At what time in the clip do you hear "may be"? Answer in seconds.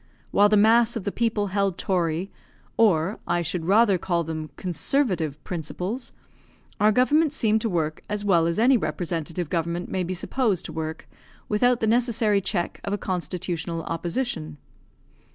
9.89-10.15